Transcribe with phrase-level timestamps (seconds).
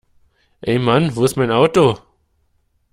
[0.63, 1.99] Ey Mann wo ist mein Auto?